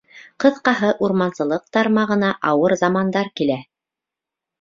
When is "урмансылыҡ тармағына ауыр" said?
1.07-2.75